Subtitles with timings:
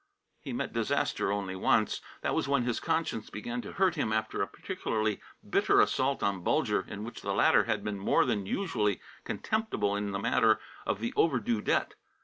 [0.39, 2.01] He met disaster only once.
[2.21, 6.41] That was when his conscience began to hurt him after a particularly bitter assault on
[6.41, 11.01] Bulger in which the latter had been more than usually contemptible in the matter of
[11.01, 11.93] the overdue debt.